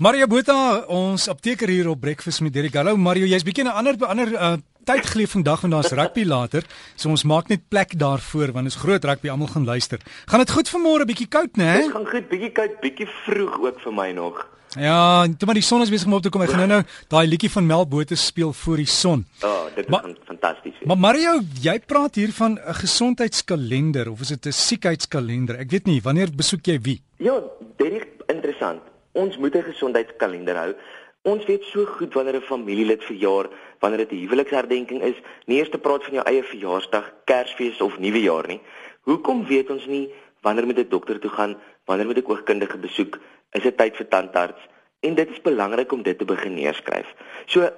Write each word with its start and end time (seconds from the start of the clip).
Mario 0.00 0.24
Botha, 0.32 0.86
ons 0.88 1.26
apteker 1.28 1.68
hier 1.68 1.90
op 1.90 1.98
Breakfast 2.00 2.40
met 2.40 2.54
Derek. 2.54 2.72
Hallo 2.72 2.94
Mario, 2.96 3.26
jy's 3.28 3.42
bietjie 3.44 3.66
'n 3.66 3.68
ander 3.68 3.98
ander 4.06 4.30
uh, 4.32 4.54
tyd 4.88 5.04
geleef 5.04 5.34
vandag 5.36 5.64
en 5.64 5.74
daar's 5.74 5.92
rugby 5.92 6.24
later. 6.24 6.64
So 6.96 7.10
ons 7.10 7.22
maak 7.22 7.48
net 7.48 7.68
plek 7.68 7.92
daarvoor 7.98 8.52
want 8.52 8.66
is 8.66 8.80
groot 8.80 9.04
rugby, 9.04 9.28
almal 9.28 9.52
gaan 9.52 9.66
luister. 9.68 10.00
Gaan 10.24 10.40
dit 10.40 10.50
goed 10.50 10.70
vanmôre, 10.72 11.04
bietjie 11.04 11.28
koud, 11.28 11.52
né? 11.60 11.84
Dit 11.84 11.92
gaan 11.92 12.06
goed, 12.08 12.28
bietjie 12.30 12.50
koud, 12.50 12.80
bietjie 12.80 13.08
vroeg 13.26 13.58
ook 13.60 13.80
vir 13.84 13.92
my 13.92 14.10
nog. 14.16 14.40
Ja, 14.80 15.28
toe 15.28 15.44
maar 15.44 15.60
die 15.60 15.68
son 15.68 15.82
is 15.84 15.92
besig 15.92 16.06
om 16.08 16.16
op 16.16 16.22
te 16.22 16.32
kom. 16.32 16.40
Ek 16.40 16.48
gaan 16.48 16.64
nou 16.64 16.80
nou 16.80 16.82
daai 17.12 17.26
liedjie 17.28 17.50
van 17.52 17.66
Melbote 17.66 18.16
speel 18.16 18.54
voor 18.56 18.80
die 18.80 18.88
son. 18.88 19.26
Ja, 19.42 19.48
oh, 19.52 19.66
dit 19.74 19.84
is 19.84 19.90
maar, 19.92 20.08
fantasties. 20.24 20.78
Maar 20.84 20.96
Mario, 20.96 21.42
jy 21.60 21.76
praat 21.84 22.14
hier 22.14 22.32
van 22.32 22.56
'n 22.56 22.74
gesondheidskalender 22.80 24.08
of 24.08 24.20
is 24.20 24.32
dit 24.32 24.46
'n 24.46 24.52
siekheidskalender? 24.52 25.60
Ek 25.60 25.70
weet 25.70 25.84
nie, 25.84 26.00
wanneer 26.00 26.32
besoek 26.32 26.64
jy 26.64 26.80
wie? 26.80 27.02
Ja, 27.18 27.36
is 27.76 28.08
interessant. 28.26 28.80
Ons 29.12 29.38
moet 29.38 29.54
'n 29.54 29.62
gesondheidskalender 29.62 30.56
hou. 30.56 30.74
Ons 31.22 31.44
weet 31.44 31.64
so 31.64 31.84
goed 31.84 32.14
wanneer 32.14 32.36
'n 32.36 32.50
familielid 32.52 33.04
verjaar, 33.04 33.48
wanneer 33.80 33.98
dit 33.98 34.12
'n 34.12 34.22
huweliksherdenking 34.24 35.02
is, 35.02 35.16
nie 35.46 35.58
eers 35.58 35.70
te 35.70 35.78
praat 35.78 36.04
van 36.04 36.14
jou 36.14 36.24
eie 36.26 36.42
verjaarsdag, 36.42 37.12
Kersfees 37.24 37.80
of 37.80 37.98
Nuwejaar 37.98 38.46
nie. 38.46 38.60
Hoekom 39.00 39.46
weet 39.46 39.70
ons 39.70 39.86
nie 39.86 40.12
wanneer 40.42 40.66
moet 40.66 40.78
ek 40.78 40.90
dokter 40.90 41.18
toe 41.18 41.30
gaan, 41.30 41.56
wanneer 41.84 42.06
moet 42.06 42.18
ek 42.18 42.28
oogkundige 42.28 42.78
besoek, 42.78 43.18
is 43.52 43.62
dit 43.62 43.76
tyd 43.76 43.96
vir 43.96 44.08
tandarts 44.08 44.68
en 45.00 45.14
dit 45.14 45.30
is 45.30 45.40
belangrik 45.40 45.92
om 45.92 46.02
dit 46.02 46.18
te 46.18 46.24
begin 46.24 46.54
neerskryf. 46.54 47.14
So 47.46 47.70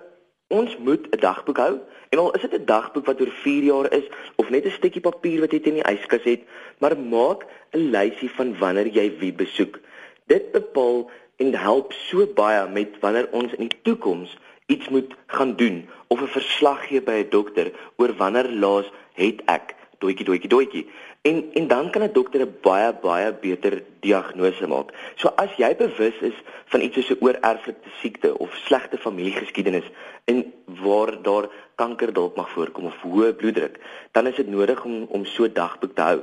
ons 0.49 0.77
moet 0.79 1.07
'n 1.11 1.21
dagboek 1.21 1.57
hou 1.57 1.81
en 2.11 2.19
al 2.19 2.33
is 2.33 2.41
dit 2.41 2.55
'n 2.55 2.65
dagboek 2.65 3.07
wat 3.07 3.21
oor 3.21 3.33
4 3.43 3.63
jaar 3.63 3.93
is 3.93 4.05
of 4.37 4.51
net 4.51 4.67
'n 4.67 4.71
stukkie 4.71 5.01
papier 5.01 5.41
wat 5.41 5.53
jy 5.53 5.61
in 5.63 5.81
die 5.81 5.91
yskas 5.93 6.25
het, 6.25 6.43
maar 6.79 6.99
maak 6.99 7.47
'n 7.73 7.91
lysie 7.91 8.31
van 8.31 8.59
wanneer 8.59 8.87
jy 8.87 9.19
wie 9.19 9.33
besoek. 9.33 9.81
Dit 10.27 10.53
bepaal 10.53 11.11
en 11.43 11.55
help 11.59 11.93
so 12.07 12.27
baie 12.39 12.65
met 12.79 12.99
wanneer 13.05 13.29
ons 13.39 13.55
in 13.59 13.67
die 13.67 13.79
toekoms 13.89 14.37
iets 14.71 14.89
moet 14.95 15.15
gaan 15.27 15.57
doen 15.63 15.79
of 16.09 16.21
'n 16.23 16.35
verslag 16.39 16.87
gee 16.89 17.03
by 17.03 17.17
'n 17.23 17.31
dokter 17.31 17.73
oor 17.97 18.13
wanneer 18.23 18.49
laas 18.65 18.89
het 19.23 19.43
ek 19.47 19.75
doetjie 20.03 20.27
doetjie 20.29 20.53
doetjie 20.55 20.85
en 21.23 21.37
en 21.59 21.67
dan 21.69 21.91
kan 21.91 22.03
'n 22.03 22.13
dokter 22.13 22.41
'n 22.43 22.55
baie 22.69 22.93
baie 23.09 23.33
beter 23.47 23.83
diagnose 24.01 24.67
maak. 24.67 24.89
So 25.21 25.29
as 25.45 25.51
jy 25.57 25.77
bewus 25.77 26.19
is 26.21 26.39
van 26.71 26.81
iets 26.81 26.95
soos 26.95 27.11
'n 27.11 27.25
oorerflike 27.25 27.91
siekte 28.01 28.39
of 28.39 28.51
slegte 28.67 28.99
familiegeskiedenis 28.99 29.89
en 30.25 30.53
waar 30.67 31.23
daar 31.23 31.47
kanker 31.75 32.13
dalk 32.13 32.37
mag 32.37 32.51
voorkom 32.51 32.85
of 32.85 33.03
hoë 33.03 33.33
bloeddruk, 33.35 33.79
dan 34.13 34.27
is 34.27 34.37
dit 34.37 34.49
nodig 34.49 34.85
om 34.85 35.07
om 35.09 35.25
so 35.25 35.53
dagboek 35.53 35.95
te 35.95 36.03
hou. 36.03 36.21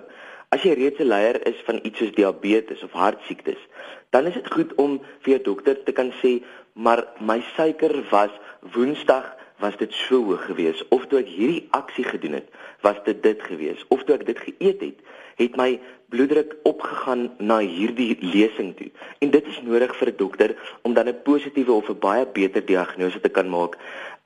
As 0.49 0.63
jy 0.63 0.73
reeds 0.73 0.99
'n 0.99 1.11
leier 1.13 1.47
is 1.47 1.59
van 1.65 1.79
iets 1.83 1.97
soos 1.97 2.11
diabetes 2.11 2.83
of 2.83 2.91
hartsiektes, 2.91 3.61
dan 4.09 4.25
is 4.25 4.33
dit 4.33 4.53
goed 4.53 4.73
om 4.81 4.97
vir 5.23 5.35
jou 5.35 5.41
dokter 5.51 5.83
te 5.85 5.93
kan 5.95 6.11
sê, 6.21 6.39
maar 6.73 7.03
my 7.19 7.41
suiker 7.55 7.93
was 8.11 8.33
Woensdag 8.73 9.35
was 9.59 9.77
dit 9.77 9.93
so 9.93 10.23
hoog 10.23 10.45
geweest 10.45 10.85
of 10.89 11.05
toe 11.07 11.19
ek 11.19 11.31
hierdie 11.31 11.67
aksie 11.75 12.03
gedoen 12.07 12.39
het, 12.39 12.47
was 12.81 12.99
dit 13.05 13.23
dit 13.23 13.41
geweest 13.41 13.85
of 13.87 14.03
toe 14.03 14.15
ek 14.15 14.25
dit 14.25 14.39
geëet 14.47 14.81
het, 14.81 14.99
het 15.39 15.55
my 15.55 15.79
bloeddruk 16.09 16.55
opgegaan 16.67 17.29
na 17.37 17.59
hierdie 17.59 18.17
lesing 18.19 18.73
toe. 18.75 18.89
En 19.23 19.31
dit 19.31 19.47
is 19.47 19.61
nodig 19.63 19.95
vir 19.95 20.09
'n 20.09 20.17
dokter 20.17 20.55
om 20.81 20.93
dan 20.93 21.07
'n 21.07 21.21
positiewe 21.23 21.71
of 21.71 21.89
'n 21.89 21.99
baie 21.99 22.25
beter 22.25 22.65
diagnose 22.65 23.19
te 23.19 23.29
kan 23.29 23.49
maak 23.49 23.77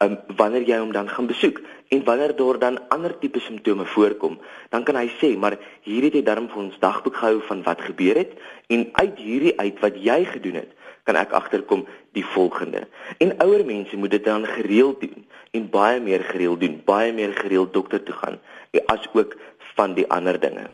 um, 0.04 0.18
wanneer 0.36 0.64
jy 0.68 0.78
hom 0.80 0.92
dan 0.92 1.10
gaan 1.10 1.28
besoek. 1.28 1.62
En 1.88 2.04
wanneer 2.04 2.36
daar 2.36 2.60
dan 2.60 2.80
ander 2.90 3.18
tipe 3.20 3.40
simptome 3.40 3.86
voorkom, 3.86 4.40
dan 4.70 4.84
kan 4.84 4.96
hy 4.96 5.10
sê, 5.22 5.38
maar 5.38 5.58
hier 5.82 6.04
het 6.04 6.14
jy 6.14 6.24
darm 6.24 6.48
vir 6.50 6.64
ons 6.64 6.80
dagboek 6.80 7.16
gehou 7.16 7.42
van 7.50 7.64
wat 7.64 7.82
gebeur 7.82 8.18
het. 8.18 8.32
En 8.68 8.90
uit 8.92 9.18
hierdie 9.18 9.60
uit 9.60 9.80
wat 9.80 10.00
jy 10.04 10.26
gedoen 10.26 10.54
het, 10.64 10.72
kan 11.04 11.16
ek 11.16 11.32
agterkom 11.32 11.86
die 12.14 12.26
volgende. 12.26 12.88
En 13.18 13.36
ouer 13.44 13.66
mense 13.66 13.98
moet 13.98 14.12
dit 14.12 14.24
dan 14.24 14.46
gereeld 14.46 15.02
doen 15.02 15.26
en 15.52 15.70
baie 15.70 16.00
meer 16.02 16.24
gereeld 16.24 16.60
doen, 16.60 16.82
baie 16.86 17.14
meer 17.14 17.34
gereeld 17.34 17.74
dokter 17.74 18.04
toe 18.04 18.16
gaan, 18.16 18.40
as 18.86 19.10
ook 19.14 19.36
van 19.76 19.94
die 19.94 20.08
ander 20.10 20.40
dinge. 20.40 20.70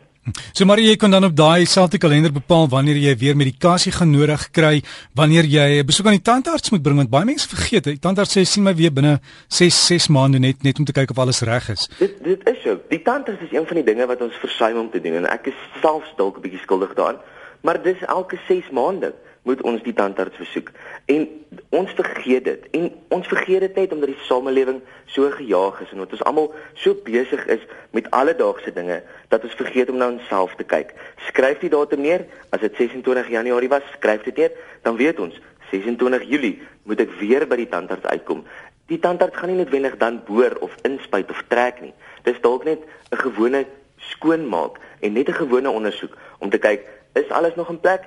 So 0.52 0.66
maar 0.68 0.78
jy 0.78 0.96
kan 1.00 1.10
dan 1.10 1.24
op 1.24 1.36
daai 1.36 1.64
selfde 1.66 1.98
kalender 1.98 2.32
bepaal 2.32 2.68
wanneer 2.68 2.98
jy 3.00 3.14
weer 3.16 3.36
medikasie 3.36 3.92
gaan 3.92 4.10
nodig 4.12 4.50
kry, 4.52 4.82
wanneer 5.16 5.44
jy 5.48 5.80
'n 5.80 5.86
besoek 5.86 6.06
aan 6.06 6.18
die 6.20 6.28
tandarts 6.30 6.70
moet 6.70 6.82
bring 6.82 6.96
want 6.96 7.10
baie 7.10 7.24
mense 7.24 7.48
vergeet, 7.48 7.84
die 7.84 7.98
tandarts 7.98 8.36
sê 8.36 8.44
sien 8.44 8.62
my 8.62 8.74
weer 8.74 8.92
binne 8.92 9.20
6 9.48 9.86
6 9.86 10.08
maande 10.08 10.38
net 10.38 10.62
net 10.62 10.78
om 10.78 10.84
te 10.84 10.92
kyk 10.92 11.10
of 11.10 11.18
alles 11.18 11.40
reg 11.40 11.68
is. 11.70 11.88
Dit 11.98 12.22
dit 12.24 12.48
is 12.48 12.62
so. 12.62 12.78
Die 12.88 13.02
tandarts 13.02 13.42
is 13.42 13.52
een 13.52 13.66
van 13.66 13.76
die 13.76 13.84
dinge 13.84 14.06
wat 14.06 14.20
ons 14.20 14.34
versuim 14.34 14.76
om 14.76 14.90
te 14.90 15.00
doen 15.00 15.14
en 15.14 15.26
ek 15.26 15.46
is 15.46 15.58
selfs 15.80 16.12
dalk 16.16 16.36
'n 16.36 16.42
bietjie 16.42 16.60
skuldig 16.62 16.94
daaraan, 16.94 17.20
maar 17.62 17.82
dis 17.82 18.00
elke 18.06 18.38
6 18.46 18.70
maande 18.70 19.14
moet 19.42 19.62
ons 19.62 19.82
die 19.82 19.94
tandarts 19.96 20.36
besoek. 20.36 20.70
En 21.10 21.26
ons 21.68 21.92
vergeet 21.96 22.44
dit. 22.44 22.66
En 22.76 22.88
ons 23.08 23.26
vergeet 23.26 23.60
dit 23.60 23.74
net 23.74 23.92
omdat 23.92 24.12
die 24.12 24.24
samelewing 24.28 24.80
so 25.06 25.30
gejaag 25.30 25.80
is 25.80 25.92
en 25.92 26.00
omdat 26.00 26.16
ons 26.18 26.24
almal 26.28 26.50
so 26.74 26.96
besig 27.04 27.46
is 27.46 27.64
met 27.96 28.10
alledaagse 28.16 28.72
dinge 28.76 29.00
dat 29.32 29.44
ons 29.44 29.56
vergeet 29.62 29.90
om 29.90 29.96
na 29.96 30.10
onsself 30.12 30.54
te 30.58 30.64
kyk. 30.64 30.92
Skryf 31.30 31.62
die 31.64 31.72
datum 31.72 32.04
neer. 32.04 32.26
As 32.50 32.60
dit 32.60 32.76
26 32.76 33.32
Januarie 33.32 33.72
was, 33.72 33.86
skryf 33.96 34.26
dit 34.28 34.36
neer, 34.36 34.52
dan 34.82 34.96
weet 35.00 35.20
ons 35.20 35.40
26 35.70 36.28
Julie 36.28 36.56
moet 36.82 37.00
ek 37.00 37.12
weer 37.20 37.46
by 37.48 37.60
die 37.60 37.70
tandarts 37.70 38.06
uitkom. 38.10 38.44
Die 38.90 38.98
tandarts 38.98 39.38
gaan 39.38 39.52
nie 39.52 39.60
noodwendig 39.60 39.96
dan 40.00 40.22
boor 40.26 40.56
of 40.66 40.74
inspuit 40.86 41.30
of 41.30 41.44
trek 41.48 41.78
nie. 41.80 41.94
Dis 42.26 42.40
dalk 42.42 42.64
net 42.64 42.82
'n 43.12 43.22
gewone 43.22 43.64
skoonmaak 43.96 44.80
en 45.00 45.12
net 45.12 45.28
'n 45.28 45.40
gewone 45.46 45.70
ondersoek 45.70 46.16
om 46.38 46.50
te 46.50 46.58
kyk 46.58 46.82
is 47.12 47.28
alles 47.28 47.54
nog 47.54 47.68
in 47.68 47.80
plek 47.80 48.06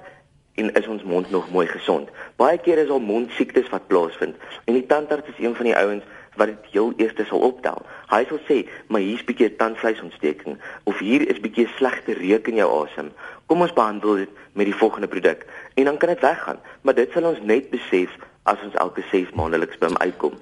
en 0.56 0.74
is 0.74 0.88
ons 0.88 1.04
mond 1.04 1.30
nog 1.30 1.52
mooi 1.52 1.68
gesond. 1.68 2.10
Baie 2.36 2.58
keer 2.58 2.78
is 2.78 2.90
al 2.90 3.00
mondsiektes 3.00 3.70
wat 3.70 3.88
plaasvind 3.88 4.36
en 4.66 4.74
die 4.74 4.86
tandarts 4.86 5.30
is 5.34 5.40
een 5.46 5.56
van 5.56 5.66
die 5.66 5.76
ouens 5.78 6.04
wat 6.36 6.50
dit 6.50 6.72
heel 6.74 6.94
eers 6.98 7.28
sal 7.28 7.46
optel. 7.46 7.82
Hy 8.10 8.24
sal 8.30 8.40
sê, 8.50 8.68
"Maar 8.88 9.02
hier's 9.02 9.24
bietjie 9.24 9.56
tandvleisontsteking 9.56 10.58
of 10.84 11.00
hier 11.00 11.28
is 11.30 11.40
bietjie 11.40 11.68
slegte 11.78 12.14
reuk 12.14 12.48
in 12.48 12.56
jou 12.56 12.84
asem. 12.84 13.12
Kom 13.46 13.62
ons 13.62 13.74
behandel 13.74 14.16
dit 14.16 14.30
met 14.54 14.66
die 14.66 14.76
volgende 14.76 15.08
produk 15.08 15.46
en 15.74 15.84
dan 15.84 15.98
kan 15.98 16.10
dit 16.10 16.20
weggaan." 16.20 16.60
Maar 16.82 16.94
dit 16.94 17.12
sal 17.12 17.24
ons 17.24 17.42
net 17.42 17.70
besef 17.70 18.10
as 18.44 18.58
ons 18.64 18.74
elke 18.74 19.04
6 19.12 19.32
maandeliks 19.34 19.78
by 19.78 19.88
hom 19.88 19.98
uitkom. 19.98 20.34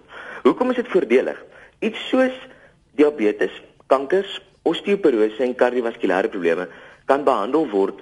Hoekom 0.43 0.69
is 0.69 0.75
dit 0.75 0.88
voordelig? 0.88 1.43
Iets 1.79 2.09
soos 2.09 2.47
diabetes, 2.95 3.61
kankers, 3.88 4.41
osteoporose 4.63 5.43
en 5.43 5.55
kardiovaskulêre 5.55 6.29
probleme 6.29 6.67
kan 7.05 7.23
behandel 7.23 7.69
word 7.69 8.01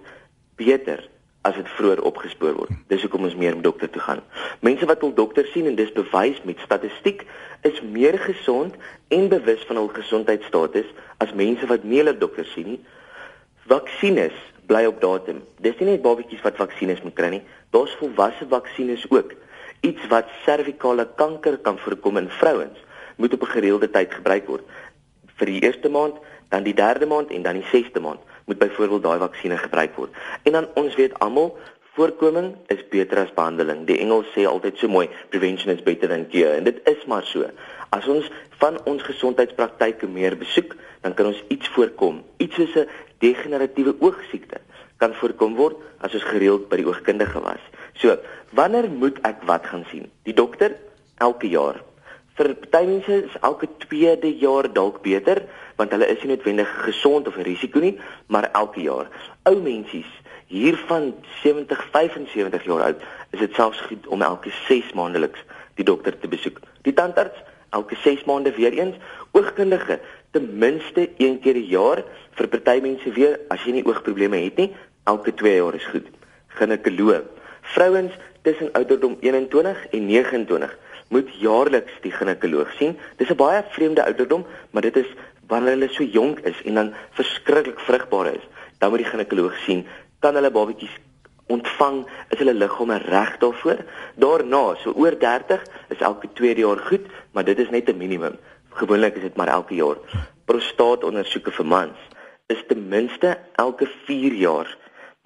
beter 0.56 1.10
as 1.42 1.56
dit 1.56 1.70
vroeër 1.78 2.02
opgespoor 2.04 2.56
word. 2.58 2.72
Dis 2.92 3.04
hoekom 3.06 3.24
ons 3.24 3.36
meer 3.40 3.56
met 3.56 3.64
dokter 3.64 3.90
toe 3.90 4.02
gaan. 4.04 4.22
Mense 4.66 4.88
wat 4.90 5.04
hul 5.06 5.14
dokter 5.16 5.48
sien 5.54 5.70
en 5.70 5.78
dis 5.78 5.92
bewys 5.96 6.42
met 6.44 6.60
statistiek 6.66 7.24
is 7.68 7.80
meer 7.82 8.18
gesond 8.20 8.76
en 9.16 9.30
bewus 9.32 9.64
van 9.70 9.80
hul 9.80 9.92
gesondheidstatus 9.96 10.90
as 11.24 11.36
mense 11.40 11.68
wat 11.72 11.86
nie 11.88 12.02
hulle 12.02 12.16
dokter 12.18 12.48
sien 12.52 12.74
nie. 12.74 12.80
Vaksines 13.72 14.36
bly 14.68 14.84
op 14.90 15.00
datum. 15.02 15.40
Dis 15.64 15.80
nie 15.80 15.94
net 15.94 16.04
babatjies 16.04 16.44
wat 16.44 16.60
vaksines 16.60 17.02
moet 17.06 17.16
kry 17.16 17.32
nie. 17.38 17.44
Daar's 17.72 17.96
volwasse 18.02 18.48
vaksines 18.52 19.06
ook. 19.10 19.34
Iets 19.88 20.08
wat 20.12 20.28
servikale 20.44 21.08
kanker 21.16 21.58
kan 21.64 21.80
voorkom 21.80 22.20
in 22.20 22.30
vrouens 22.42 22.84
moet 23.16 23.34
op 23.34 23.42
'n 23.44 23.56
gereelde 23.56 23.90
tyd 23.90 24.14
gebruik 24.14 24.48
word. 24.48 24.64
Vir 25.40 25.46
die 25.46 25.62
eerste 25.62 25.90
maand, 25.90 26.16
dan 26.50 26.64
die 26.64 26.74
derde 26.74 27.06
maand 27.06 27.32
en 27.32 27.42
dan 27.42 27.54
die 27.54 27.70
sesde 27.72 28.00
maand 28.00 28.20
moet 28.50 28.62
byvoorbeeld 28.62 29.06
daai 29.06 29.20
vaksines 29.22 29.62
gebruik 29.62 29.96
word. 29.96 30.16
En 30.44 30.58
dan 30.58 30.68
ons 30.82 30.96
weet 30.98 31.14
almal 31.22 31.54
voorkoming 31.98 32.54
is 32.74 32.82
beter 32.90 33.22
as 33.24 33.34
behandeling. 33.36 33.84
Die 33.86 34.00
Engels 34.02 34.30
sê 34.34 34.46
altyd 34.50 34.80
so 34.80 34.90
mooi, 34.92 35.08
prevention 35.34 35.74
is 35.74 35.84
better 35.86 36.10
than 36.10 36.28
cure 36.32 36.56
en 36.58 36.66
dit 36.68 36.80
is 36.90 37.04
maar 37.12 37.28
so. 37.28 37.50
As 37.96 38.08
ons 38.08 38.30
van 38.62 38.80
ons 38.90 39.04
gesondheidspraktyke 39.04 40.08
meer 40.10 40.38
besoek, 40.40 40.76
dan 41.04 41.16
kan 41.18 41.32
ons 41.32 41.44
iets 41.54 41.70
voorkom. 41.76 42.24
Iets 42.38 42.56
soos 42.56 42.76
'n 42.76 42.88
degeneratiewe 43.20 43.96
oogsiekte 44.00 44.62
kan 44.98 45.14
voorkom 45.14 45.56
word 45.56 45.76
as 46.00 46.14
ons 46.14 46.24
gereeld 46.24 46.70
by 46.70 46.78
die 46.78 46.88
oogkundige 46.88 47.40
was. 47.44 47.62
So, 48.00 48.18
wanneer 48.56 48.90
moet 48.90 49.20
ek 49.28 49.44
wat 49.48 49.66
gaan 49.66 49.86
sien? 49.92 50.10
Die 50.24 50.34
dokter 50.34 50.76
elke 51.18 51.48
jaar. 51.48 51.82
Vir 52.40 52.54
party 52.56 52.86
mense 52.88 53.16
is 53.28 53.36
elke 53.42 53.68
tweede 53.84 54.32
jaar 54.40 54.68
dalk 54.74 55.02
beter 55.04 55.44
want 55.80 55.94
hulle 55.96 56.10
is 56.12 56.24
nie 56.24 56.34
noodwendig 56.34 56.72
gesond 56.84 57.28
of 57.28 57.38
'n 57.38 57.48
risiko 57.48 57.80
nie, 57.80 57.96
maar 58.28 58.50
elke 58.52 58.82
jaar. 58.82 59.08
Ou 59.44 59.56
mensies 59.56 60.12
hiervan 60.48 61.14
70 61.44 61.84
75 61.92 62.64
jaar 62.64 62.82
oud, 62.82 63.02
is 63.32 63.40
dit 63.40 63.54
selfs 63.54 63.82
goed 63.88 64.08
om 64.08 64.22
elke 64.22 64.52
6 64.68 64.94
maandeliks 64.94 65.40
die 65.76 65.86
dokter 65.86 66.20
te 66.20 66.28
besoek. 66.28 66.60
Die 66.82 66.94
tandarts 66.94 67.38
elke 67.70 67.96
6 67.96 68.24
maande 68.26 68.52
weer 68.52 68.74
eens, 68.74 68.96
oogkundige 69.32 70.00
ten 70.32 70.58
minste 70.58 71.10
een 71.18 71.40
keer 71.40 71.56
'n 71.56 71.70
jaar 71.70 72.04
vir 72.32 72.48
party 72.48 72.80
mense 72.82 73.12
weer 73.12 73.40
as 73.48 73.64
jy 73.64 73.72
nie 73.72 73.86
oogprobleme 73.86 74.38
het 74.38 74.58
nie, 74.58 74.76
elke 75.04 75.34
2 75.34 75.56
jaar 75.56 75.76
is 75.76 75.86
goed. 75.86 76.08
Ginekoloog. 76.48 77.24
Vrouens 77.62 78.14
tussen 78.42 78.72
ouderdom 78.72 79.18
21 79.20 79.88
en 79.92 80.06
29 80.06 80.78
moet 81.10 81.30
jaarliks 81.40 81.92
die 82.02 82.12
ginekoloog 82.12 82.72
sien. 82.78 82.98
Dis 83.18 83.30
'n 83.30 83.36
baie 83.36 83.64
vreemde 83.70 84.06
ouderdom, 84.06 84.46
maar 84.72 84.82
dit 84.82 84.98
is 84.98 85.08
wanneer 85.50 85.76
hulle 85.76 85.90
so 85.92 86.04
jonk 86.04 86.40
is 86.48 86.58
en 86.66 86.80
dan 86.80 86.94
verskriklik 87.18 87.80
vrugbaar 87.88 88.34
is, 88.34 88.46
dan 88.80 88.94
moet 88.94 89.04
die 89.04 89.12
ginekoloog 89.12 89.58
sien 89.66 89.86
kan 90.24 90.36
hulle 90.36 90.52
babatjies 90.52 90.96
ontvang, 91.50 92.04
is 92.30 92.42
hulle 92.42 92.54
liggame 92.54 93.00
reg 93.08 93.38
daarvoor. 93.42 93.82
Daarna, 94.22 94.76
so 94.84 94.94
oor 94.94 95.16
30, 95.18 95.64
is 95.90 96.04
elke 96.06 96.30
tweede 96.38 96.62
jaar 96.66 96.82
goed, 96.90 97.08
maar 97.34 97.48
dit 97.48 97.60
is 97.60 97.72
net 97.74 97.90
'n 97.90 97.98
minimum. 97.98 98.38
Gewoonlik 98.70 99.16
is 99.16 99.22
dit 99.22 99.36
maar 99.36 99.48
elke 99.48 99.76
jaar. 99.76 99.98
Prostaatondersoeke 100.46 101.52
vir 101.52 101.66
mans 101.66 101.98
is 102.48 102.64
ten 102.68 102.88
minste 102.88 103.38
elke 103.56 103.88
4 104.06 104.34
jaar. 104.34 104.78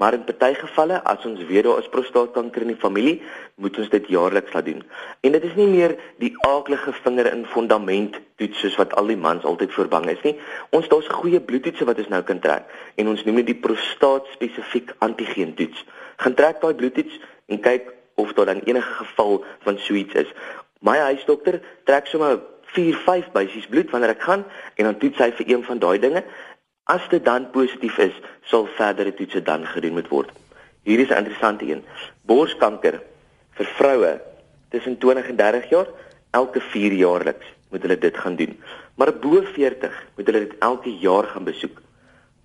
Maar 0.04 0.14
in 0.14 0.24
party 0.28 0.54
gevalle, 0.60 0.98
as 1.08 1.24
ons 1.24 1.40
weet 1.48 1.64
daar 1.64 1.78
is 1.80 1.88
prostaatkanker 1.88 2.66
in 2.66 2.74
die 2.74 2.80
familie, 2.82 3.14
moet 3.56 3.78
ons 3.80 3.88
dit 3.94 4.10
jaarliks 4.12 4.52
laat 4.52 4.66
doen. 4.68 4.82
En 5.24 5.32
dit 5.32 5.46
is 5.48 5.56
nie 5.56 5.68
meer 5.70 5.94
die 6.20 6.34
aaklige 6.44 6.92
vinger 7.06 7.30
in 7.30 7.46
fondament 7.54 8.20
toets 8.42 8.60
soos 8.60 8.76
wat 8.82 8.98
al 9.00 9.14
die 9.14 9.16
mans 9.16 9.48
altyd 9.48 9.72
voorbang 9.72 10.10
is 10.12 10.20
nie. 10.28 10.36
Ons 10.76 10.92
daar's 10.92 11.08
goeie 11.08 11.40
bloedtoetse 11.40 11.88
wat 11.88 12.04
ons 12.04 12.12
nou 12.12 12.20
kan 12.28 12.44
trek 12.44 12.68
en 13.00 13.14
ons 13.16 13.24
noem 13.24 13.40
dit 13.44 13.54
die 13.54 13.60
prostaat 13.64 14.28
spesifiek 14.36 14.92
antigeen 15.08 15.56
toets. 15.56 15.88
Gaan 16.20 16.36
trek 16.36 16.60
daai 16.60 16.76
bloedtoets 16.84 17.22
en 17.48 17.64
kyk 17.64 17.94
of 18.20 18.36
daar 18.36 18.52
dan 18.52 18.66
enige 18.68 18.98
geval 19.06 19.40
van 19.64 19.80
so 19.86 19.96
iets 19.96 20.26
is. 20.26 20.40
My 20.84 21.00
huisdokter 21.14 21.62
trek 21.88 22.12
sommer 22.12 22.42
4, 22.74 22.96
5 23.06 23.32
buisies 23.32 23.72
bloed 23.72 23.92
wanneer 23.94 24.18
ek 24.18 24.28
gaan 24.28 24.44
en 24.76 24.90
dan 24.90 24.98
toets 25.00 25.22
hy 25.22 25.32
vir 25.40 25.56
een 25.56 25.64
van 25.64 25.80
daai 25.80 26.00
dinge. 26.02 26.28
As 26.84 27.06
dit 27.08 27.24
dan 27.24 27.46
positief 27.56 27.96
is, 28.04 28.16
sal 28.52 28.66
verdere 28.76 29.14
toetse 29.16 29.40
dan 29.40 29.64
gedoen 29.72 29.94
moet 29.96 30.10
word. 30.12 30.32
Hier 30.84 31.00
is 31.00 31.08
'n 31.10 31.24
interessante 31.24 31.66
een. 31.66 31.84
Borskanker 32.28 33.00
vir 33.56 33.66
vroue 33.66 34.22
tussen 34.70 34.98
20 34.98 35.30
en 35.30 35.36
30 35.36 35.70
jaar, 35.70 35.88
elke 36.32 36.60
4 36.60 36.92
jaarliks 36.92 37.46
moet 37.72 37.82
hulle 37.82 37.98
dit 37.98 38.18
gaan 38.18 38.36
doen. 38.36 38.60
Maar 38.96 39.14
bo 39.14 39.42
40 39.42 39.96
moet 40.16 40.26
hulle 40.26 40.40
dit 40.40 40.56
elke 40.60 40.98
jaar 40.98 41.24
gaan 41.24 41.44
besoek. 41.44 41.82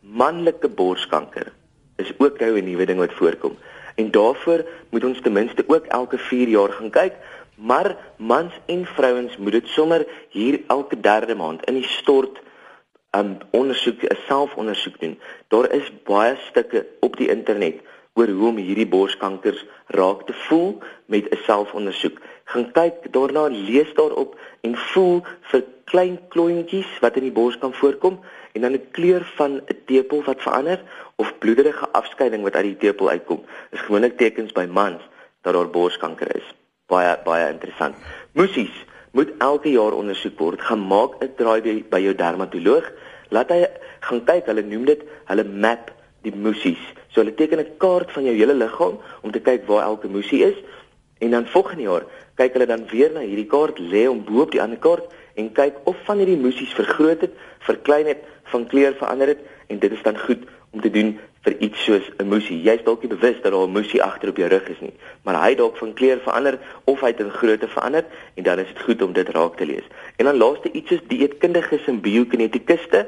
Manlike 0.00 0.69
borskanker 0.69 1.52
is 1.96 2.12
ook 2.19 2.38
nou 2.38 2.58
'n 2.61 2.64
nuwe 2.64 2.87
ding 2.87 2.99
wat 2.99 3.19
voorkom. 3.19 3.58
En 3.96 4.11
daarvoor 4.11 4.64
moet 4.91 5.05
ons 5.05 5.20
ten 5.20 5.32
minste 5.32 5.64
ook 5.67 5.87
elke 5.87 6.19
4 6.19 6.49
jaar 6.49 6.73
gaan 6.73 6.91
kyk, 6.91 7.14
maar 7.55 7.96
mans 8.17 8.52
en 8.67 8.87
vrouens 8.87 9.37
moet 9.37 9.52
dit 9.52 9.67
sommer 9.67 10.06
hier 10.31 10.61
elke 10.67 11.00
derde 11.00 11.34
maand 11.34 11.64
in 11.64 11.75
die 11.75 11.88
stort 11.88 12.38
um, 13.16 13.38
ondersoek, 13.50 14.02
'n 14.02 14.16
selfondersoek 14.26 15.00
doen. 15.00 15.19
Daar 15.49 15.72
is 15.72 15.93
baie 16.05 16.37
stukke 16.49 16.87
op 17.00 17.16
die 17.16 17.28
internet 17.28 17.81
oor 18.14 18.28
hoe 18.28 18.49
om 18.49 18.56
hierdie 18.56 18.88
borskankers 18.88 19.64
raak 19.87 20.26
te 20.26 20.34
voel 20.46 20.78
met 21.06 21.31
'n 21.31 21.43
selfondersoek. 21.46 22.19
Gaan 22.44 22.72
kyk 22.72 23.12
daarna, 23.12 23.46
lees 23.46 23.94
daarop 23.94 24.38
en 24.60 24.76
voel 24.76 25.22
vir 25.50 25.64
klein 25.84 26.19
klontjies 26.28 26.99
wat 27.00 27.16
in 27.16 27.22
die 27.22 27.32
bors 27.32 27.58
kan 27.58 27.75
voorkom 27.75 28.20
en 28.52 28.60
dan 28.60 28.72
'n 28.72 28.88
kleur 28.90 29.25
van 29.37 29.52
'n 29.56 29.78
tepel 29.87 30.22
wat 30.22 30.43
verander 30.43 30.81
of 31.16 31.38
bloederige 31.38 31.88
afskeiding 31.93 32.43
wat 32.43 32.55
uit 32.55 32.64
die 32.64 32.76
tepel 32.76 33.08
uitkom. 33.08 33.44
Dis 33.70 33.81
gewoonlik 33.81 34.16
tekens 34.16 34.52
by 34.52 34.66
mans 34.70 35.02
dat 35.43 35.55
daar 35.55 35.70
borskanker 35.70 36.37
is. 36.37 36.55
Baie 36.87 37.19
baie 37.25 37.52
interessant. 37.52 37.94
Musies 38.32 38.84
moet 39.12 39.31
elke 39.38 39.70
jaar 39.70 39.93
ondersoek 39.93 40.38
word. 40.38 40.60
Gemaak 40.60 41.22
'n 41.22 41.32
draai 41.37 41.60
by, 41.62 41.84
by 41.90 42.00
jou 42.00 42.14
dermatoloog. 42.14 42.93
Laat 43.31 43.50
hy 43.50 43.66
gaan 44.00 44.25
kyk. 44.25 44.46
Hulle 44.46 44.62
noem 44.62 44.84
dit 44.84 45.02
hulle 45.25 45.44
map 45.44 45.93
die 46.22 46.34
musies. 46.34 46.82
So 47.08 47.20
hulle 47.20 47.34
teken 47.34 47.60
'n 47.60 47.76
kaart 47.78 48.12
van 48.12 48.25
jou 48.25 48.34
hele 48.34 48.55
liggaam 48.55 48.99
om 49.22 49.31
te 49.31 49.40
kyk 49.40 49.66
waar 49.66 49.82
elke 49.82 50.08
musie 50.08 50.44
is. 50.44 50.56
En 51.19 51.31
dan 51.31 51.46
volgende 51.46 51.82
jaar 51.82 52.05
kyk 52.34 52.52
hulle 52.52 52.66
dan 52.66 52.87
weer 52.90 53.10
na 53.12 53.20
hierdie 53.20 53.46
kaart, 53.46 53.78
lê 53.78 54.06
hom 54.06 54.25
bo 54.25 54.43
op 54.43 54.50
die 54.50 54.62
ander 54.62 54.78
kaart 54.78 55.10
en 55.34 55.52
kyk 55.52 55.75
of 55.84 55.96
van 56.05 56.19
hierdie 56.19 56.38
musies 56.38 56.72
vergroot 56.72 57.20
het, 57.20 57.34
verklein 57.58 58.06
het, 58.06 58.22
van 58.44 58.66
kleur 58.66 58.94
verander 58.94 59.26
het 59.34 59.40
en 59.66 59.78
dit 59.78 59.93
is 59.93 60.02
dan 60.02 60.19
goed 60.19 60.46
om 60.70 60.81
te 60.81 60.90
doen 60.90 61.19
vir 61.49 61.56
iets 61.65 61.85
soos 61.85 62.06
'n 62.21 62.29
musie. 62.29 62.61
Jy's 62.62 62.85
dalk 62.85 63.03
nie 63.03 63.17
bewus 63.17 63.41
dat 63.43 63.53
daar 63.53 63.67
'n 63.67 63.73
musie 63.73 64.03
agter 64.03 64.29
op 64.29 64.37
jou 64.37 64.49
rug 64.49 64.69
is 64.69 64.81
nie, 64.81 64.93
maar 65.25 65.41
hy 65.45 65.55
dalk 65.55 65.77
van 65.77 65.95
kleur 65.95 66.21
verander 66.21 66.59
of 66.85 67.00
hy 67.00 67.06
het 67.06 67.21
in 67.21 67.31
grootte 67.31 67.69
verander 67.69 68.05
en 68.35 68.43
dan 68.43 68.59
is 68.59 68.69
dit 68.69 68.83
goed 68.83 69.03
om 69.03 69.12
dit 69.12 69.29
raak 69.29 69.56
te 69.56 69.67
lees. 69.67 69.87
En 70.17 70.25
dan 70.25 70.37
laaste 70.37 70.73
iets 70.73 70.89
soos 70.89 71.09
dieetkundiges 71.09 71.87
en 71.87 72.00
biokinetikuste. 72.00 73.06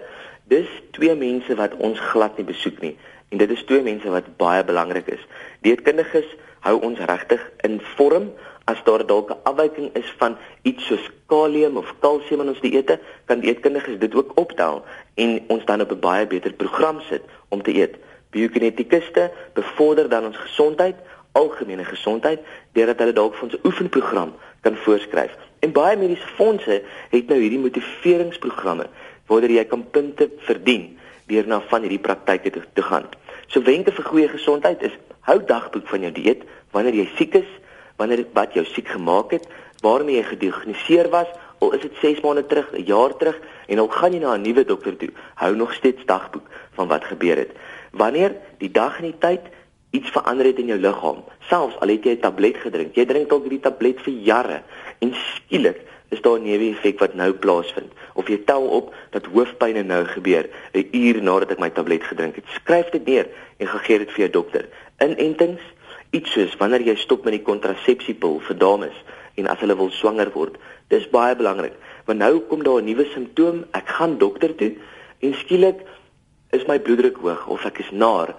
Dis 0.48 0.68
twee 0.90 1.14
mense 1.14 1.54
wat 1.54 1.76
ons 1.76 2.00
glad 2.00 2.36
nie 2.36 2.46
besoek 2.46 2.80
nie 2.80 2.96
en 3.28 3.38
dit 3.38 3.50
is 3.50 3.62
twee 3.62 3.82
mense 3.82 4.10
wat 4.10 4.36
baie 4.36 4.64
belangrik 4.64 5.06
is. 5.06 5.26
Dieetkundiges 5.60 6.26
hou 6.60 6.80
ons 6.80 6.98
regtig 6.98 7.50
in 7.62 7.80
vorm 7.96 8.32
as 8.64 8.82
daar 8.84 9.06
dalk 9.06 9.30
'n 9.30 9.40
afwyking 9.42 9.90
is 9.94 10.14
van 10.18 10.36
iets 10.62 10.86
soos 10.86 11.10
kalium 11.26 11.76
of 11.76 11.94
kalsium 11.98 12.40
in 12.40 12.48
ons 12.48 12.60
dieete, 12.60 12.98
kan 13.24 13.40
dieetkundiges 13.40 13.98
dit 13.98 14.14
ook 14.14 14.32
optel 14.34 14.84
en 15.14 15.40
ons 15.46 15.64
dan 15.64 15.80
op 15.80 15.92
'n 15.92 16.00
baie 16.00 16.26
beter 16.26 16.52
program 16.52 17.00
sit 17.00 17.22
om 17.48 17.62
te 17.62 17.74
eet. 17.74 17.96
Biokinetikuste 18.30 19.30
bevorder 19.54 20.08
dan 20.08 20.24
ons 20.24 20.36
gesondheid, 20.36 20.96
algemene 21.32 21.84
gesondheid, 21.84 22.40
deurdat 22.72 22.98
hulle 22.98 23.12
dalk 23.12 23.34
vir 23.34 23.48
ons 23.48 23.54
'n 23.54 23.66
oefenprogram 23.66 24.34
kan 24.60 24.76
voorskryf. 24.76 25.36
En 25.60 25.72
baie 25.72 25.96
mediese 25.96 26.26
fondse 26.36 26.82
het 27.10 27.28
nou 27.28 27.38
hierdie 27.40 27.58
motiveringsprogramme 27.58 28.86
waar 29.26 29.42
jy 29.42 29.64
kan 29.64 29.84
punte 29.90 30.30
verdien 30.38 30.98
deur 31.26 31.46
na 31.46 31.60
van 31.60 31.80
hierdie 31.82 32.02
praktyke 32.02 32.50
te, 32.50 32.62
te 32.74 32.82
gaan. 32.82 33.06
So 33.46 33.62
wenke 33.62 33.92
vir 33.92 34.04
goeie 34.04 34.28
gesondheid 34.28 34.82
is 34.82 34.96
hou 35.20 35.38
dagboek 35.46 35.86
van 35.88 36.00
jou 36.00 36.12
dieet 36.12 36.42
wanneer 36.74 36.94
jy 36.94 37.08
siek 37.16 37.34
is, 37.34 37.50
wanneer 37.96 38.24
wat 38.34 38.54
jou 38.54 38.64
siek 38.64 38.88
gemaak 38.88 39.30
het, 39.30 39.46
waarmee 39.82 40.16
jy 40.16 40.26
gediagnoseer 40.30 41.10
was, 41.10 41.28
al 41.60 41.74
is 41.76 41.82
dit 41.84 41.96
6 42.00 42.20
maande 42.24 42.46
terug, 42.46 42.72
'n 42.72 42.84
jaar 42.86 43.16
terug 43.16 43.38
en 43.68 43.78
al 43.78 43.88
gaan 43.88 44.12
jy 44.12 44.20
na 44.20 44.34
'n 44.36 44.42
nuwe 44.42 44.64
dokter 44.64 44.96
toe, 44.96 45.10
hou 45.34 45.56
nog 45.56 45.74
steeds 45.74 46.04
dagboek 46.06 46.46
van 46.72 46.88
wat 46.88 47.04
gebeur 47.04 47.36
het. 47.36 47.52
Wanneer 47.90 48.36
die 48.58 48.70
dag 48.70 48.98
en 48.98 49.10
die 49.10 49.18
tyd 49.18 49.40
iets 49.90 50.10
verander 50.10 50.46
het 50.46 50.58
in 50.58 50.70
jou 50.70 50.78
liggaam, 50.78 51.24
selfs 51.48 51.78
al 51.82 51.88
het 51.88 52.04
jy 52.04 52.14
'n 52.16 52.20
tablet 52.20 52.56
gedrink, 52.56 52.94
jy 52.94 53.04
drink 53.04 53.28
dalk 53.28 53.42
hierdie 53.42 53.66
tablet 53.66 54.00
vir 54.00 54.14
jare 54.14 54.62
en 55.00 55.14
skielik 55.14 55.80
is 56.10 56.20
daar 56.20 56.38
'n 56.38 56.42
neeweffek 56.42 56.98
wat 56.98 57.14
nou 57.14 57.32
plaasvind 57.32 57.92
of 58.14 58.28
jy 58.28 58.38
tel 58.44 58.62
op 58.62 58.94
dat 59.10 59.26
hoofpyn 59.26 59.86
nou 59.86 60.04
gebeur 60.04 60.48
'n 60.72 60.88
uur 60.92 61.22
nadat 61.22 61.50
ek 61.50 61.58
my 61.58 61.70
tablet 61.70 62.02
gedrink 62.02 62.34
het. 62.34 62.44
Skryf 62.48 62.90
dit 62.90 63.06
neer 63.06 63.26
en 63.58 63.66
gee 63.66 63.98
dit 63.98 64.10
vir 64.10 64.18
jou 64.18 64.30
dokter. 64.30 64.68
Inentings 64.98 65.62
iets 66.10 66.32
soos 66.32 66.56
wanneer 66.56 66.82
jy 66.82 66.96
stop 66.96 67.24
met 67.24 67.32
die 67.32 67.42
kontrasepsiepil 67.42 68.40
vir 68.40 68.56
dames 68.58 68.96
en 69.34 69.46
as 69.46 69.60
hulle 69.60 69.76
wil 69.76 69.90
swanger 69.90 70.30
word. 70.34 70.56
Dis 70.88 71.08
baie 71.10 71.36
belangrik. 71.36 71.72
Want 72.04 72.18
nou 72.18 72.40
kom 72.40 72.62
daar 72.62 72.82
'n 72.82 72.84
nuwe 72.84 73.04
simptoom. 73.04 73.64
Ek 73.72 73.88
gaan 73.88 74.18
dokter 74.18 74.54
toe 74.54 74.74
en 75.20 75.34
skielik 75.34 75.86
is 76.50 76.66
my 76.66 76.78
bloeddruk 76.78 77.16
hoog 77.22 77.46
of 77.46 77.64
ek 77.64 77.78
is 77.84 77.90
naar, 77.90 78.34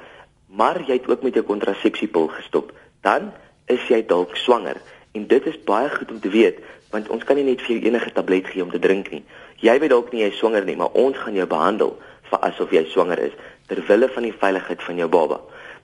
maar 0.51 0.81
jy 0.83 0.99
het 0.99 1.07
ook 1.07 1.23
met 1.23 1.33
jou 1.33 1.45
kontrasepsiepil 1.47 2.27
gestop. 2.27 2.71
Dan 3.01 3.31
is 3.71 3.83
jy 3.87 4.01
dalk 4.05 4.35
swanger 4.35 4.81
en 5.15 5.27
dit 5.27 5.45
is 5.45 5.57
baie 5.67 5.89
goed 5.89 6.11
om 6.11 6.19
te 6.19 6.29
weet 6.29 6.59
want 6.91 7.07
ons 7.07 7.23
kan 7.23 7.37
nie 7.39 7.45
net 7.47 7.61
vir 7.63 7.77
jou 7.77 7.87
enige 7.87 8.11
tablet 8.11 8.47
gee 8.51 8.63
om 8.63 8.71
te 8.71 8.79
drink 8.83 9.09
nie. 9.13 9.21
Jy 9.63 9.77
weet 9.79 9.93
dalk 9.93 10.11
nie 10.11 10.25
jy 10.25 10.31
is 10.33 10.39
swanger 10.41 10.65
nie, 10.67 10.75
maar 10.75 10.91
ons 10.99 11.15
gaan 11.17 11.37
jou 11.37 11.47
behandel 11.47 11.93
vir 12.27 12.41
asof 12.47 12.73
jy 12.75 12.83
swanger 12.91 13.21
is 13.29 13.37
ter 13.71 13.79
wille 13.87 14.09
van 14.11 14.27
die 14.27 14.35
veiligheid 14.35 14.83
van 14.83 14.99
jou 14.99 15.07
baba. 15.11 15.39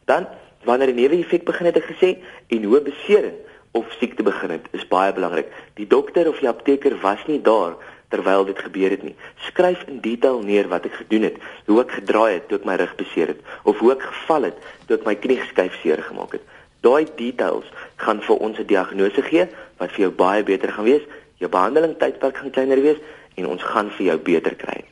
Dan 0.05 0.27
wanneer 0.67 0.91
'n 0.91 0.99
neeweffek 0.99 1.45
begin 1.45 1.65
het 1.65 1.77
ek 1.77 1.91
gesê 1.95 2.17
en 2.47 2.63
hoe 2.63 2.81
besering 2.81 3.39
of 3.71 3.85
siekte 3.99 4.23
begin 4.23 4.49
het 4.49 4.65
is 4.71 4.87
baie 4.87 5.13
belangrik. 5.13 5.47
Die 5.75 5.87
dokter 5.87 6.27
of 6.27 6.39
die 6.39 6.49
apteker 6.49 6.99
was 7.01 7.25
nie 7.27 7.41
daar 7.41 7.75
terwyl 8.09 8.45
dit 8.45 8.59
gebeur 8.59 8.89
het 8.89 9.03
nie. 9.03 9.15
Skryf 9.49 9.83
in 9.87 9.99
detail 10.01 10.41
neer 10.41 10.67
wat 10.71 10.85
ek 10.87 10.95
gedoen 11.01 11.27
het, 11.27 11.37
hoe 11.67 11.81
ek 11.83 11.91
gedraai 11.99 12.33
het 12.33 12.47
toe 12.47 12.59
ek 12.59 12.67
my 12.69 12.75
rug 12.79 12.95
beseer 12.99 13.33
het 13.33 13.41
of 13.63 13.79
hoe 13.83 13.91
ek 13.95 14.05
geval 14.09 14.49
het 14.49 14.67
toe 14.87 14.97
ek 14.97 15.05
my 15.05 15.15
knie 15.15 15.39
geskuif 15.41 15.75
seer 15.81 16.03
gemaak 16.09 16.37
het. 16.39 16.43
Daai 16.85 17.07
details 17.19 17.67
gaan 18.03 18.21
vir 18.21 18.37
ons 18.37 18.59
'n 18.59 18.67
diagnose 18.67 19.21
gee 19.21 19.47
wat 19.77 19.91
vir 19.91 20.07
jou 20.07 20.11
baie 20.11 20.43
beter 20.43 20.71
gaan 20.71 20.85
wees. 20.85 21.03
Jou 21.37 21.49
behandeling 21.49 21.97
tydperk 21.97 22.37
gaan 22.37 22.51
kleiner 22.51 22.81
wees 22.81 23.01
en 23.35 23.47
ons 23.47 23.63
gaan 23.63 23.89
vir 23.91 24.05
jou 24.05 24.17
beter 24.17 24.55
kry. 24.55 24.83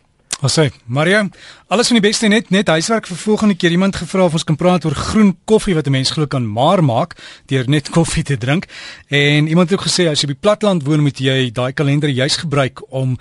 Ons 0.46 0.60
sê, 0.60 0.68
Maria, 0.86 1.24
alles 1.74 1.90
van 1.90 1.98
die 1.98 2.04
beste 2.06 2.28
net 2.30 2.52
net 2.54 2.68
huiswerk 2.70 3.08
vir 3.10 3.18
volgende 3.18 3.56
keer. 3.58 3.74
Iemand 3.74 3.96
gevra 3.98 4.28
of 4.28 4.36
ons 4.38 4.44
kan 4.46 4.58
praat 4.60 4.84
oor 4.86 4.94
groen 4.94 5.32
koffie 5.50 5.74
wat 5.74 5.88
'n 5.88 5.96
mens 5.96 6.12
glo 6.14 6.28
kan 6.28 6.46
maar 6.46 6.84
maak 6.84 7.16
deur 7.50 7.66
net 7.68 7.90
koffie 7.98 8.24
te 8.24 8.38
drink. 8.38 8.68
En 9.10 9.48
iemand 9.48 9.70
het 9.70 9.80
ook 9.80 9.88
gesê 9.88 10.06
as 10.06 10.22
jy 10.22 10.28
by 10.28 10.38
platland 10.40 10.86
woon, 10.86 11.02
moet 11.02 11.18
jy 11.18 11.50
daai 11.50 11.74
kalender 11.74 12.10
juis 12.10 12.38
gebruik 12.38 12.78
om 12.94 13.18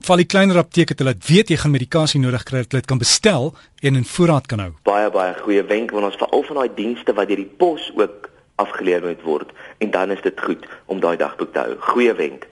val 0.00 0.16
die 0.16 0.26
kleiner 0.26 0.58
apteke 0.58 0.94
te 0.94 1.04
laat 1.04 1.22
weet 1.28 1.48
jy 1.48 1.56
gaan 1.56 1.70
medikasie 1.70 2.20
nodig 2.20 2.42
kry, 2.42 2.58
dat 2.58 2.72
jy 2.72 2.78
dit 2.78 2.86
kan 2.86 2.98
bestel 2.98 3.54
en 3.82 3.94
in 3.94 4.04
voorraad 4.04 4.46
kan 4.46 4.58
hou. 4.58 4.72
Baie 4.82 5.10
baie 5.10 5.34
goeie 5.44 5.62
wenk 5.62 5.92
want 5.92 6.04
ons 6.04 6.18
veral 6.18 6.42
van 6.42 6.56
daai 6.56 6.74
dienste 6.74 7.14
wat 7.14 7.28
deur 7.28 7.36
die 7.36 7.54
pos 7.58 7.92
ook 7.94 8.30
afgelewer 8.56 9.14
moet 9.14 9.22
word 9.22 9.54
en 9.78 9.90
dan 9.90 10.10
is 10.10 10.22
dit 10.22 10.40
goed 10.40 10.66
om 10.86 10.98
daai 10.98 11.16
dagboek 11.16 11.52
te 11.52 11.58
hou. 11.58 11.76
Goeie 11.78 12.14
wenk. 12.14 12.50